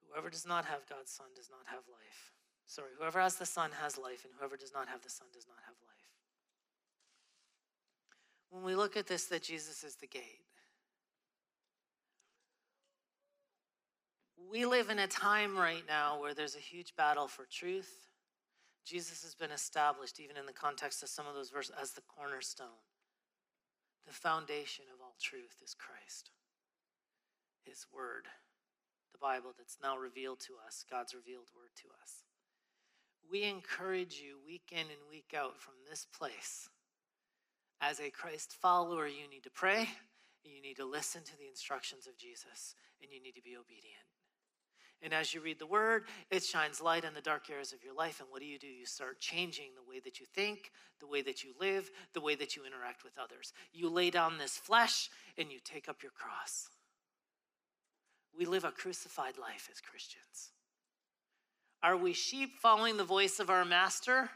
[0.07, 2.33] whoever does not have God's Son does not have life.
[2.67, 5.47] Sorry, whoever has the Son has life, and whoever does not have the Son does
[5.47, 5.93] not have life.
[8.51, 10.45] When we look at this, that Jesus is the gate,
[14.51, 17.91] we live in a time right now where there's a huge battle for truth.
[18.85, 22.01] Jesus has been established, even in the context of some of those verses, as the
[22.01, 22.83] cornerstone.
[24.05, 26.31] The foundation of all truth is Christ,
[27.63, 28.25] His Word,
[29.13, 32.25] the Bible that's now revealed to us, God's revealed Word to us.
[33.31, 36.69] We encourage you week in and week out from this place.
[37.79, 39.87] As a Christ follower, you need to pray,
[40.43, 44.03] you need to listen to the instructions of Jesus, and you need to be obedient.
[45.03, 47.93] And as you read the word, it shines light in the dark areas of your
[47.93, 48.21] life.
[48.21, 48.67] And what do you do?
[48.67, 52.35] You start changing the way that you think, the way that you live, the way
[52.35, 53.51] that you interact with others.
[53.73, 56.69] You lay down this flesh and you take up your cross.
[58.37, 60.51] We live a crucified life as Christians.
[61.83, 64.29] Are we sheep following the voice of our master?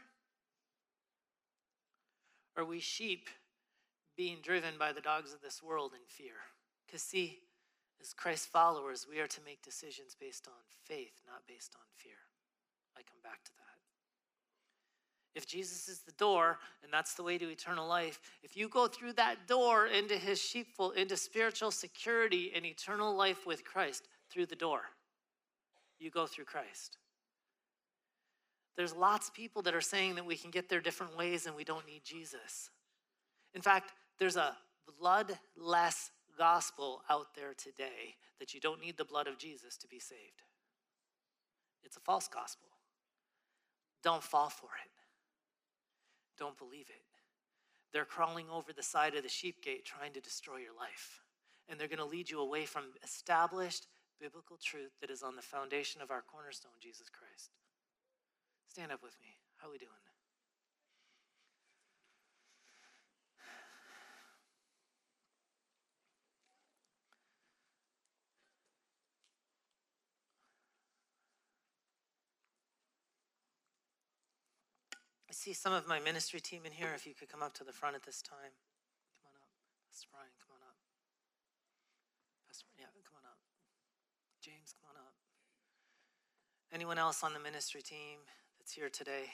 [2.58, 3.30] Are we sheep
[4.18, 6.34] being driven by the dogs of this world in fear?
[6.86, 7.38] Because, see,
[8.00, 12.12] as Christ followers, we are to make decisions based on faith, not based on fear.
[12.96, 13.64] I come back to that.
[15.34, 18.88] If Jesus is the door, and that's the way to eternal life, if you go
[18.88, 24.46] through that door into his sheepfold, into spiritual security and eternal life with Christ, through
[24.46, 24.82] the door,
[25.98, 26.98] you go through Christ.
[28.76, 31.56] there's lots of people that are saying that we can get there different ways and
[31.56, 32.70] we don't need Jesus.
[33.54, 34.56] In fact, there's a
[35.00, 39.98] bloodless gospel out there today that you don't need the blood of Jesus to be
[39.98, 40.42] saved.
[41.84, 42.68] It's a false gospel.
[44.02, 44.90] Don't fall for it.
[46.38, 47.02] Don't believe it.
[47.92, 51.20] They're crawling over the side of the sheep gate trying to destroy your life.
[51.68, 53.86] And they're going to lead you away from established
[54.20, 57.50] biblical truth that is on the foundation of our cornerstone, Jesus Christ.
[58.68, 59.28] Stand up with me.
[59.56, 59.90] How are we doing?
[75.48, 76.92] See some of my ministry team in here.
[76.94, 78.52] If you could come up to the front at this time.
[79.16, 79.48] Come on up.
[79.88, 80.76] Pastor Brian, come on up.
[82.44, 83.40] Pastor, yeah, come on up.
[84.44, 85.16] James, come on up.
[86.68, 88.28] Anyone else on the ministry team
[88.60, 89.32] that's here today?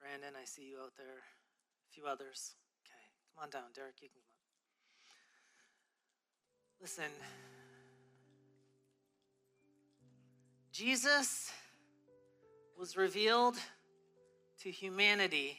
[0.00, 1.28] Brandon, I see you out there.
[1.84, 2.56] A few others.
[2.88, 3.68] Okay, come on down.
[3.76, 4.48] Derek, you can come up.
[6.80, 7.12] Listen,
[10.72, 11.52] Jesus
[12.78, 13.58] was revealed
[14.62, 15.58] to humanity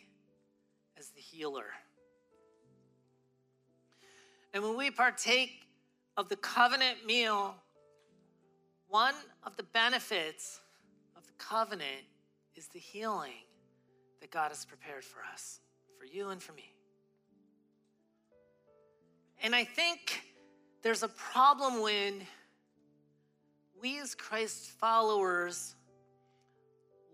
[0.98, 1.66] as the healer.
[4.54, 5.68] And when we partake
[6.18, 7.56] of the covenant meal,
[8.88, 10.60] one of the benefits
[11.16, 12.06] of the covenant
[12.56, 13.44] is the healing
[14.20, 15.60] that God has prepared for us,
[15.98, 16.74] for you and for me.
[19.42, 20.24] And I think
[20.82, 22.22] there's a problem when
[23.82, 25.76] we, as Christ followers,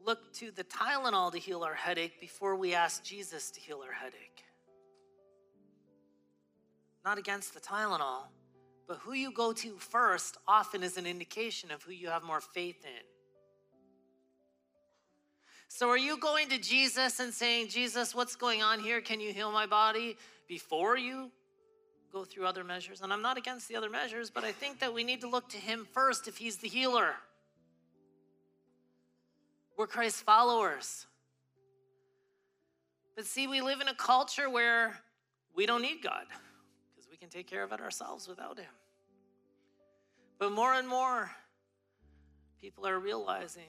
[0.06, 3.94] look to the Tylenol to heal our headache before we ask Jesus to heal our
[3.94, 4.44] headache.
[7.04, 8.24] Not against the Tylenol,
[8.88, 12.42] but who you go to first often is an indication of who you have more
[12.42, 13.04] faith in.
[15.68, 19.02] So, are you going to Jesus and saying, Jesus, what's going on here?
[19.02, 20.16] Can you heal my body
[20.48, 21.32] before you
[22.14, 23.02] go through other measures?
[23.02, 25.50] And I'm not against the other measures, but I think that we need to look
[25.50, 27.16] to Him first if He's the healer.
[29.78, 31.06] We're Christ followers.
[33.16, 34.98] But see, we live in a culture where
[35.56, 36.26] we don't need God
[36.94, 38.72] because we can take care of it ourselves without Him.
[40.40, 41.30] But more and more,
[42.62, 43.64] people are realizing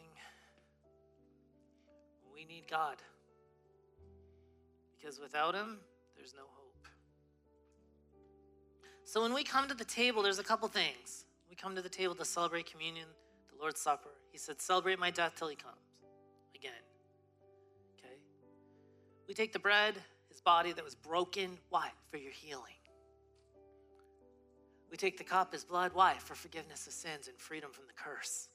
[2.32, 2.96] we need God
[4.96, 5.78] because without Him,
[6.16, 6.86] there's no hope.
[9.04, 11.24] So when we come to the table, there's a couple things.
[11.48, 13.06] We come to the table to celebrate communion,
[13.52, 14.10] the Lord's Supper.
[14.30, 15.85] He said, Celebrate my death till He comes
[19.28, 19.94] We take the bread,
[20.28, 21.58] his body that was broken.
[21.70, 21.90] Why?
[22.10, 22.74] For your healing.
[24.90, 25.92] We take the cup, his blood.
[25.94, 26.14] Why?
[26.18, 28.48] For forgiveness of sins and freedom from the curse.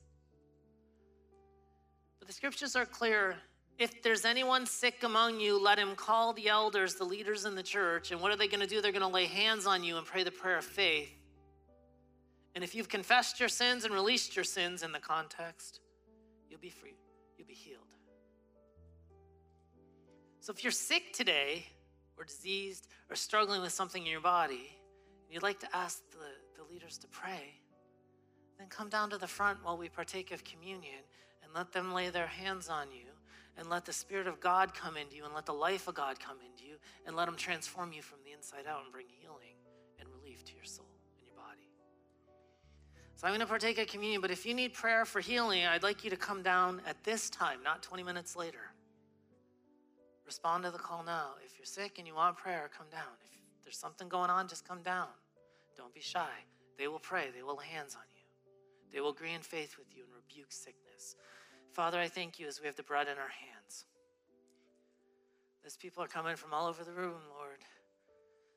[2.19, 3.35] But the scriptures are clear.
[3.77, 7.63] If there's anyone sick among you, let him call the elders, the leaders in the
[7.63, 8.11] church.
[8.11, 8.81] And what are they going to do?
[8.81, 11.11] They're going to lay hands on you and pray the prayer of faith.
[12.53, 15.79] And if you've confessed your sins and released your sins in the context,
[16.49, 16.95] you'll be free.
[17.37, 17.90] You'll be healed.
[20.41, 21.67] So if you're sick today,
[22.17, 24.75] or diseased, or struggling with something in your body,
[25.25, 26.17] and you'd like to ask the,
[26.57, 27.53] the leaders to pray,
[28.57, 31.01] then come down to the front while we partake of communion
[31.43, 33.05] and let them lay their hands on you
[33.55, 36.19] and let the Spirit of God come into you and let the life of God
[36.19, 39.53] come into you and let them transform you from the inside out and bring healing
[39.99, 40.89] and relief to your soul
[41.19, 41.69] and your body.
[43.15, 45.83] So I'm going to partake of communion, but if you need prayer for healing, I'd
[45.83, 48.70] like you to come down at this time, not 20 minutes later.
[50.31, 51.31] Respond to the call now.
[51.45, 53.19] If you're sick and you want prayer, come down.
[53.57, 55.09] If there's something going on, just come down.
[55.75, 56.29] Don't be shy.
[56.77, 58.23] They will pray, they will lay hands on you,
[58.93, 61.17] they will agree in faith with you and rebuke sickness.
[61.73, 63.83] Father, I thank you as we have the bread in our hands.
[65.65, 67.59] As people are coming from all over the room, Lord,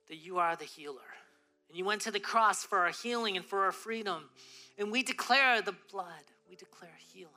[0.09, 1.11] that you are the healer.
[1.69, 4.31] And you went to the cross for our healing and for our freedom.
[4.79, 7.33] And we declare the blood, we declare healing.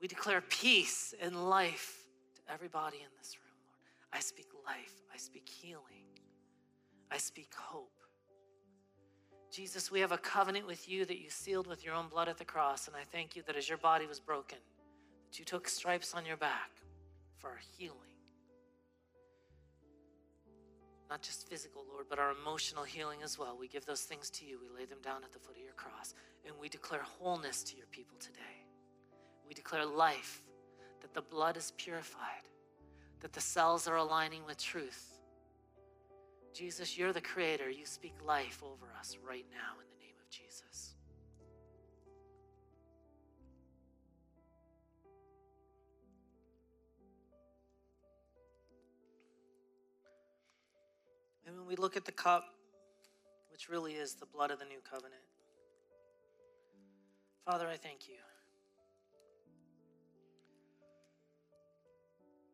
[0.00, 2.05] We declare peace and life
[2.52, 3.78] everybody in this room, Lord.
[4.12, 6.06] I speak life, I speak healing,
[7.10, 7.92] I speak hope.
[9.50, 12.36] Jesus, we have a covenant with you that you sealed with your own blood at
[12.36, 14.58] the cross, and I thank you that as your body was broken,
[15.30, 16.70] that you took stripes on your back
[17.38, 18.00] for our healing.
[21.08, 23.56] Not just physical, Lord, but our emotional healing as well.
[23.58, 24.58] We give those things to you.
[24.60, 27.76] We lay them down at the foot of your cross, and we declare wholeness to
[27.76, 28.66] your people today.
[29.46, 30.42] We declare life
[31.00, 32.48] that the blood is purified,
[33.20, 35.18] that the cells are aligning with truth.
[36.52, 37.68] Jesus, you're the creator.
[37.68, 40.94] You speak life over us right now in the name of Jesus.
[51.46, 52.44] And when we look at the cup,
[53.50, 55.22] which really is the blood of the new covenant,
[57.44, 58.16] Father, I thank you.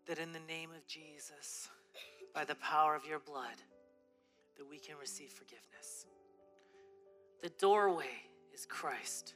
[0.06, 1.68] That in the name of Jesus,
[2.34, 3.56] by the power of your blood,
[4.56, 6.06] that we can receive forgiveness.
[7.40, 8.12] The doorway
[8.52, 9.34] is Christ.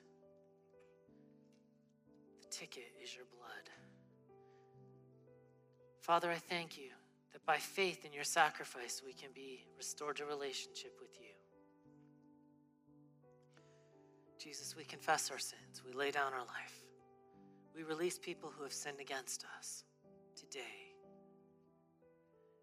[2.40, 3.70] The ticket is your blood.
[6.00, 6.90] Father, I thank you
[7.32, 11.26] that by faith in your sacrifice, we can be restored to relationship with you.
[14.38, 15.82] Jesus, we confess our sins.
[15.84, 16.84] We lay down our life.
[17.74, 19.82] We release people who have sinned against us
[20.36, 20.86] today.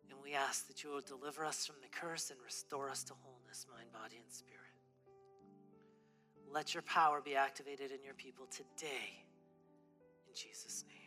[0.10, 3.14] And we ask that you will deliver us from the curse and restore us to
[3.24, 4.60] wholeness, mind, body, and spirit.
[6.52, 9.26] Let your power be activated in your people today.
[10.28, 10.98] In Jesus' name.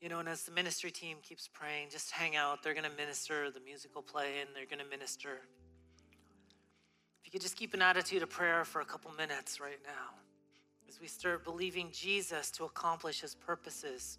[0.00, 2.62] You know, and as the ministry team keeps praying, just hang out.
[2.62, 5.40] They're going to minister, the music will play, and they're going to minister.
[7.20, 10.14] If you could just keep an attitude of prayer for a couple minutes right now
[10.88, 14.18] as we start believing Jesus to accomplish his purposes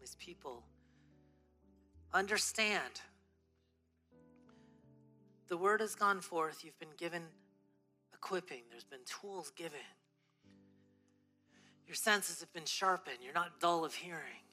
[0.00, 0.64] his people.
[2.12, 3.00] Understand
[5.48, 7.22] the word has gone forth, you've been given
[8.14, 9.78] equipping, there's been tools given.
[11.86, 14.44] Your senses have been sharpened, you're not dull of hearing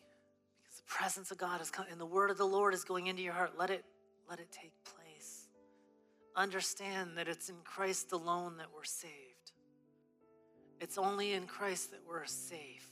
[0.64, 3.08] because the presence of God is coming and the word of the Lord is going
[3.08, 3.54] into your heart.
[3.58, 3.86] Let it
[4.28, 4.98] let it take place
[6.38, 9.52] understand that it's in Christ alone that we're saved.
[10.80, 12.88] It's only in Christ that we're safe.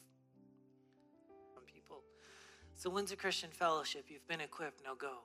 [2.78, 5.20] So, Windsor Christian Fellowship, you've been equipped, now go.